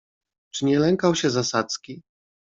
"Czy 0.53 0.65
nie 0.65 0.79
lękał 0.79 1.15
się 1.15 1.29
zasadzki?" 1.29 2.01